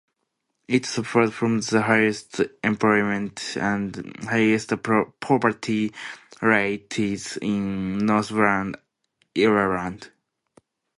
[0.67, 4.73] It suffers from the highest unemployment and highest
[5.19, 5.93] poverty
[6.41, 8.73] rates in Northern
[9.37, 10.09] Ireland.